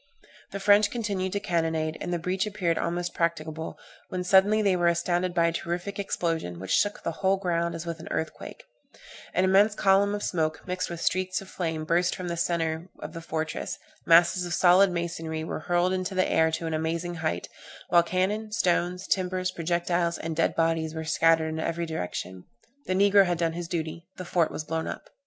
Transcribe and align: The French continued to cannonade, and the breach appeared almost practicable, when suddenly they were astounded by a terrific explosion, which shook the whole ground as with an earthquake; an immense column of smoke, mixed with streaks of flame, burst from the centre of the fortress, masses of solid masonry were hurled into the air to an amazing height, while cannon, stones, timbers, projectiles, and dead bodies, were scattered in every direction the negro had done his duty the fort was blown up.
The 0.49 0.59
French 0.59 0.89
continued 0.89 1.31
to 1.33 1.39
cannonade, 1.39 1.95
and 2.01 2.11
the 2.11 2.17
breach 2.17 2.47
appeared 2.47 2.79
almost 2.79 3.13
practicable, 3.13 3.77
when 4.09 4.23
suddenly 4.23 4.59
they 4.63 4.75
were 4.75 4.87
astounded 4.87 5.31
by 5.35 5.45
a 5.45 5.51
terrific 5.53 5.99
explosion, 5.99 6.59
which 6.59 6.71
shook 6.71 7.03
the 7.03 7.11
whole 7.21 7.37
ground 7.37 7.75
as 7.75 7.85
with 7.85 7.99
an 7.99 8.07
earthquake; 8.09 8.63
an 9.35 9.43
immense 9.45 9.75
column 9.75 10.15
of 10.15 10.23
smoke, 10.23 10.63
mixed 10.65 10.89
with 10.89 11.01
streaks 11.01 11.39
of 11.39 11.49
flame, 11.49 11.85
burst 11.85 12.15
from 12.15 12.29
the 12.29 12.35
centre 12.35 12.89
of 12.97 13.13
the 13.13 13.21
fortress, 13.21 13.77
masses 14.03 14.43
of 14.43 14.55
solid 14.55 14.89
masonry 14.91 15.43
were 15.43 15.59
hurled 15.59 15.93
into 15.93 16.15
the 16.15 16.27
air 16.27 16.49
to 16.49 16.65
an 16.65 16.73
amazing 16.73 17.13
height, 17.17 17.47
while 17.89 18.01
cannon, 18.01 18.51
stones, 18.51 19.05
timbers, 19.05 19.51
projectiles, 19.51 20.17
and 20.17 20.35
dead 20.35 20.55
bodies, 20.55 20.95
were 20.95 21.05
scattered 21.05 21.49
in 21.49 21.59
every 21.59 21.85
direction 21.85 22.45
the 22.87 22.93
negro 22.95 23.23
had 23.23 23.37
done 23.37 23.53
his 23.53 23.67
duty 23.67 24.07
the 24.17 24.25
fort 24.25 24.49
was 24.49 24.63
blown 24.63 24.87
up. 24.87 25.11